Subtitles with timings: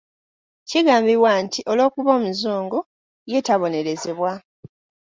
[0.69, 2.79] Kigambibwa nti olw’okuba omuzungu,
[3.31, 4.31] ye tabonerezebwa.